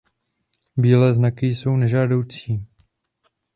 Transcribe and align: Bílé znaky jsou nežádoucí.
Bílé 0.77 1.13
znaky 1.13 1.47
jsou 1.47 1.75
nežádoucí. 1.75 2.65